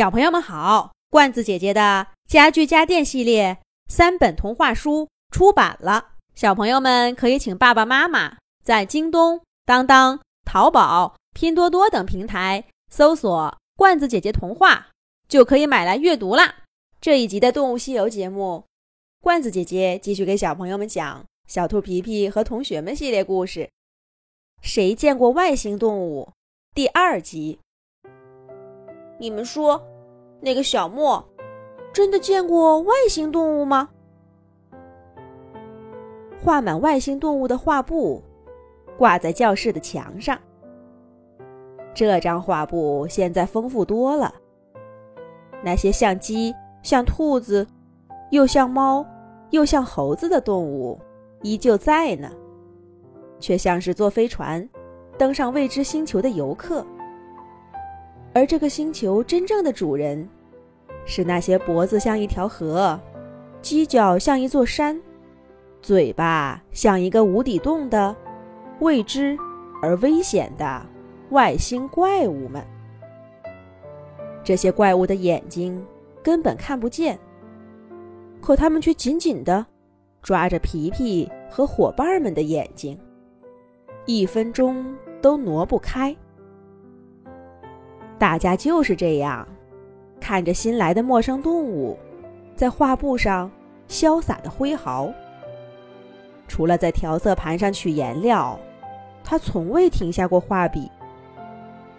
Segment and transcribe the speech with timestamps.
[0.00, 14.88] 小朋友们好，罐子姐姐的家具家电系列三本童话书出版了，小朋友们可以请爸爸妈妈在京东、当当、淘宝、拼多多等平台搜索“罐子姐姐童话”，
[15.28, 16.54] 就可以买来阅读啦。
[16.98, 18.64] 这一集的《动物西游》节目，
[19.20, 23.68] 罐子姐姐继续给小朋友们讲《小兔皮皮和同学们》系列故事。
[24.62, 26.30] 谁见过外星动物？
[26.74, 27.58] 第二集。
[29.18, 29.86] 你们说，
[30.40, 31.22] 那个小莫
[31.92, 33.88] 真的见过外星动物吗？
[36.42, 38.22] 画满外星动物的画布
[38.96, 40.38] 挂在教室的墙上。
[41.92, 44.32] 这张画布现在丰富多了，
[45.62, 47.66] 那些像鸡、像兔子、
[48.30, 49.04] 又像猫、
[49.50, 50.98] 又像猴子的动物
[51.42, 52.30] 依旧在呢，
[53.38, 54.66] 却像是坐飞船
[55.18, 56.86] 登上未知星球的游客。
[58.32, 60.28] 而这个星球真正的主人，
[61.04, 62.98] 是那些脖子像一条河、
[63.60, 65.00] 犄角像一座山、
[65.82, 68.14] 嘴巴像一个无底洞的
[68.78, 69.36] 未知
[69.82, 70.86] 而危险的
[71.30, 72.64] 外星怪物们。
[74.44, 75.84] 这些怪物的眼睛
[76.22, 77.18] 根本看不见，
[78.40, 79.66] 可他们却紧紧地
[80.22, 82.96] 抓着皮皮和伙伴们的眼睛，
[84.06, 86.16] 一分钟都挪不开。
[88.20, 89.48] 大家就是这样，
[90.20, 91.98] 看着新来的陌生动物，
[92.54, 93.50] 在画布上
[93.88, 95.10] 潇洒的挥毫。
[96.46, 98.60] 除了在调色盘上取颜料，
[99.24, 100.90] 他从未停下过画笔。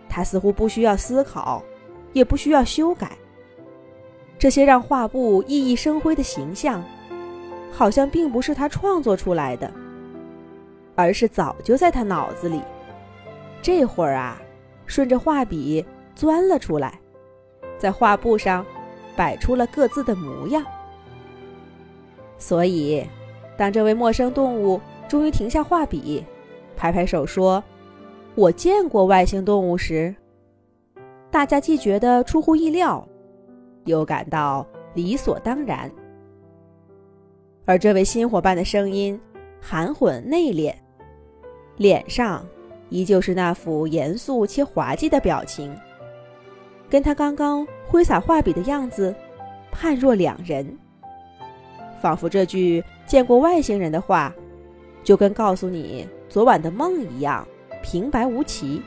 [0.08, 1.64] 他似乎不需要思考，
[2.14, 3.14] 也不需要修改。
[4.38, 6.84] 这些让画布熠熠生辉的形象，
[7.72, 9.72] 好像并不是他创作出来的，
[10.94, 12.62] 而是早就在他脑子里。
[13.60, 14.40] 这会儿啊，
[14.86, 15.84] 顺着画笔。
[16.16, 17.00] 钻了出来，
[17.78, 18.66] 在画布上
[19.16, 20.64] 摆出了各自的模样。
[22.38, 23.06] 所以，
[23.56, 26.24] 当这位陌生动物终于停下画笔，
[26.76, 27.64] 拍拍手说
[28.34, 30.16] ：“我见过外星动物”时，
[31.30, 33.08] 大家既觉得出乎意料，
[33.86, 35.92] 又感到理所当然。
[37.66, 39.20] 而这位新伙伴的声音
[39.62, 40.74] 含混内敛，
[41.78, 42.44] 脸上
[42.90, 45.78] 依旧是那副严肃且滑稽的表情。
[46.92, 49.16] 跟他刚刚挥洒画笔的样子
[49.72, 50.78] 判若两人，
[52.02, 54.34] 仿佛这句见过外星人的话，
[55.02, 57.48] 就跟告诉你昨晚的梦一样
[57.82, 58.82] 平白无奇。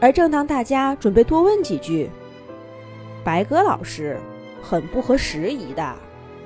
[0.00, 2.08] 而正当大家准备多问几句，
[3.22, 4.18] 白鸽老师
[4.62, 5.94] 很不合时宜的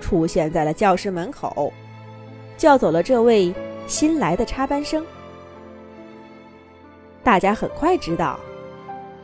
[0.00, 1.72] 出现在了教室门口，
[2.56, 3.54] 叫走了这位
[3.86, 5.06] 新来的插班生。
[7.22, 8.40] 大家很快知道。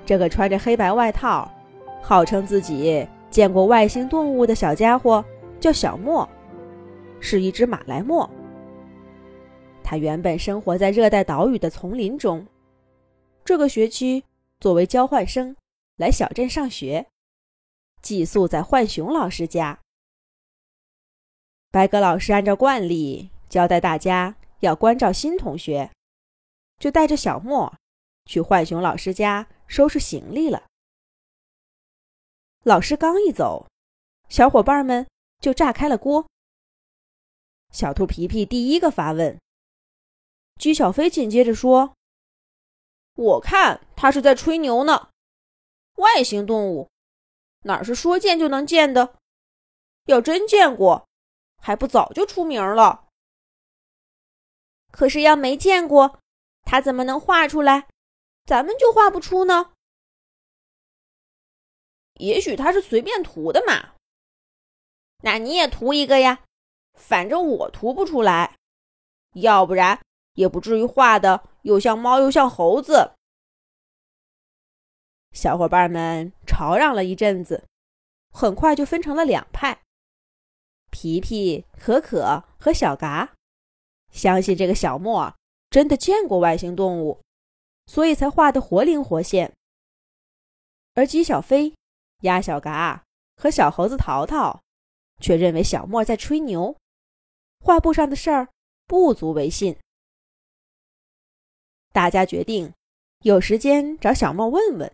[0.04, 1.50] 这个穿着黑白外套，
[2.02, 5.24] 号称自己见过外星动物的小家伙
[5.60, 6.28] 叫小莫，
[7.20, 8.28] 是一只马来貘。
[9.84, 12.46] 他原本生活在热带岛屿的丛林中，
[13.44, 14.24] 这个学期
[14.58, 15.54] 作为交换生
[15.96, 17.06] 来小镇上学，
[18.00, 19.78] 寄宿在浣熊老师家。
[21.70, 25.88] 白鸽老师按照惯例交代大家要关照新同学，
[26.78, 27.72] 就带着小莫
[28.26, 29.46] 去浣熊老师家。
[29.72, 30.66] 收拾行李了。
[32.62, 33.66] 老师刚一走，
[34.28, 35.08] 小伙伴们
[35.40, 36.28] 就炸开了锅。
[37.70, 39.40] 小兔皮皮第一个发问，
[40.60, 41.94] 姬小飞紧接着说
[43.16, 45.08] ：“我看他是在吹牛呢。
[45.94, 46.90] 外星动物
[47.62, 49.16] 哪是说见就能见的？
[50.04, 51.08] 要真见过，
[51.56, 53.08] 还不早就出名了？
[54.90, 56.20] 可是要没见过，
[56.64, 57.88] 他怎么能画出来？”
[58.44, 59.72] 咱们就画不出呢？
[62.14, 63.94] 也许他是随便涂的嘛。
[65.22, 66.44] 那你也涂一个呀，
[66.94, 68.56] 反正我涂不出来，
[69.34, 70.00] 要不然
[70.34, 73.12] 也不至于画的又像猫又像猴子。
[75.32, 77.66] 小伙伴们吵嚷了一阵子，
[78.30, 79.80] 很快就分成了两派。
[80.90, 83.32] 皮皮、可可和小嘎
[84.10, 85.34] 相信这个小莫
[85.70, 87.21] 真的见过外星动物。
[87.92, 89.52] 所以才画得活灵活现。
[90.94, 91.74] 而鸡小飞、
[92.20, 93.04] 鸭小嘎
[93.36, 94.62] 和小猴子淘淘
[95.20, 96.74] 却认为小莫在吹牛，
[97.60, 98.48] 画布上的事儿
[98.86, 99.78] 不足为信。
[101.92, 102.72] 大家决定
[103.24, 104.90] 有时间找小莫问问，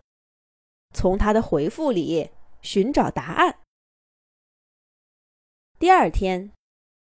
[0.93, 2.29] 从他的回复里
[2.61, 3.59] 寻找答案。
[5.79, 6.51] 第二天，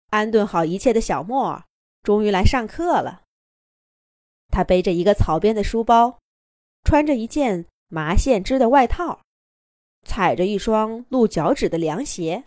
[0.10, 1.63] 安顿好一切的小莫
[2.04, 3.24] 终于来上课了。
[4.57, 6.18] 他背着一个草编的书包，
[6.83, 9.21] 穿着一件麻线织的外套，
[10.01, 12.45] 踩着一双露脚趾的凉鞋，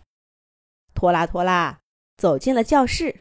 [0.92, 1.78] 拖拉拖拉
[2.16, 3.20] 走进了教室，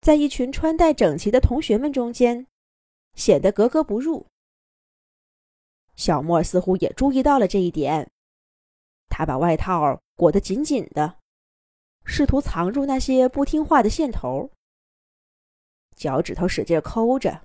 [0.00, 2.48] 在一群穿戴整齐的同学们中间，
[3.14, 4.26] 显得格格不入。
[5.94, 8.10] 小莫似乎也注意到了这一点，
[9.08, 11.18] 他把外套裹得紧紧的，
[12.04, 14.50] 试图藏住那些不听话的线头，
[15.96, 17.42] 脚趾头使劲抠着，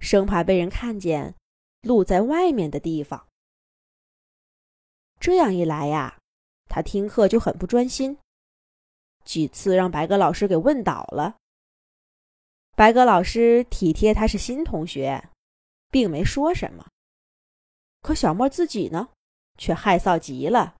[0.00, 1.34] 生怕被人看见
[1.82, 3.28] 露在外面的地方。
[5.20, 6.18] 这样一来呀，
[6.68, 8.18] 他听课就很不专心，
[9.24, 11.36] 几次让白鸽老师给问倒了。
[12.74, 15.30] 白鸽老师体贴他是新同学，
[15.90, 16.86] 并没说什么。
[18.02, 19.08] 可小莫自己呢，
[19.56, 20.76] 却害臊极了，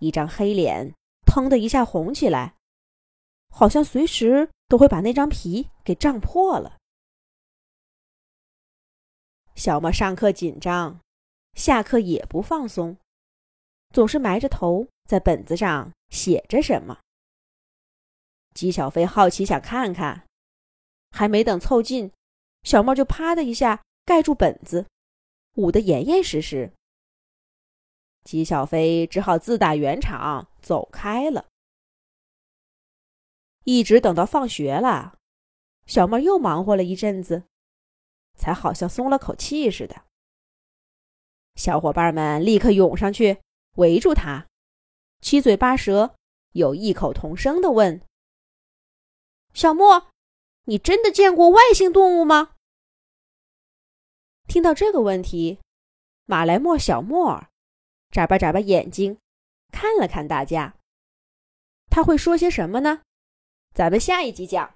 [0.00, 0.92] 一张黑脸
[1.24, 2.56] 腾的一下红起来，
[3.48, 6.78] 好像随时都会把那张皮给胀破了。
[9.56, 11.00] 小莫上课紧张，
[11.54, 12.96] 下课也不放松，
[13.92, 17.00] 总是埋着头在本子上写着什么。
[18.54, 20.24] 姬小飞好奇想看看，
[21.10, 22.12] 还没等凑近，
[22.62, 24.86] 小莫就啪的一下盖住本子。
[25.56, 26.72] 捂得严严实实，
[28.22, 31.49] 姬小飞只好自打圆场走开了。
[33.64, 35.18] 一直等到放学了，
[35.86, 37.44] 小妹又忙活了一阵子，
[38.36, 40.04] 才好像松了口气似的。
[41.56, 43.42] 小伙伴们立刻涌上去
[43.76, 44.46] 围住他，
[45.20, 46.14] 七嘴八舌
[46.52, 48.00] 又异口同声的问
[49.52, 50.08] ：“小莫，
[50.64, 52.54] 你真的见过外星动物吗？”
[54.48, 55.60] 听到这个问题，
[56.24, 57.46] 马来莫小莫
[58.10, 59.18] 眨巴眨巴眼睛，
[59.70, 60.74] 看了看大家。
[61.90, 63.02] 他会说些什么呢？
[63.80, 64.74] 咱们下一集讲。